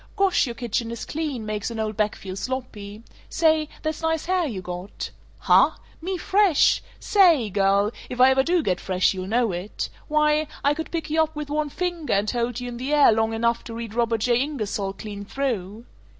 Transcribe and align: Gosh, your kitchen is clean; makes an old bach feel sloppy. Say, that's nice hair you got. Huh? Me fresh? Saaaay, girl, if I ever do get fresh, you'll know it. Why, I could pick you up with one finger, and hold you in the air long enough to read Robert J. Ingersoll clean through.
Gosh, 0.15 0.47
your 0.47 0.55
kitchen 0.55 0.89
is 0.89 1.05
clean; 1.05 1.45
makes 1.45 1.69
an 1.69 1.79
old 1.79 1.95
bach 1.95 2.15
feel 2.15 2.35
sloppy. 2.35 3.03
Say, 3.29 3.69
that's 3.83 4.01
nice 4.01 4.25
hair 4.25 4.47
you 4.47 4.59
got. 4.59 5.11
Huh? 5.37 5.73
Me 6.01 6.17
fresh? 6.17 6.81
Saaaay, 6.99 7.53
girl, 7.53 7.91
if 8.09 8.19
I 8.19 8.31
ever 8.31 8.41
do 8.41 8.63
get 8.63 8.79
fresh, 8.79 9.13
you'll 9.13 9.27
know 9.27 9.51
it. 9.51 9.89
Why, 10.07 10.47
I 10.63 10.73
could 10.73 10.89
pick 10.89 11.11
you 11.11 11.21
up 11.21 11.35
with 11.35 11.51
one 11.51 11.69
finger, 11.69 12.13
and 12.15 12.31
hold 12.31 12.59
you 12.59 12.67
in 12.67 12.77
the 12.77 12.91
air 12.91 13.11
long 13.11 13.31
enough 13.35 13.63
to 13.65 13.75
read 13.75 13.93
Robert 13.93 14.21
J. 14.21 14.39
Ingersoll 14.41 14.93
clean 14.93 15.23
through. 15.23 15.85